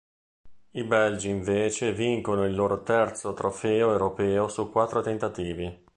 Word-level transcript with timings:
I 0.71 0.83
belgi 0.83 1.29
invece 1.29 1.93
vincono 1.93 2.43
il 2.45 2.55
loro 2.55 2.81
terzo 2.81 3.33
trofeo 3.35 3.91
europeo 3.91 4.47
su 4.47 4.67
quattro 4.71 5.01
tentativi. 5.01 5.85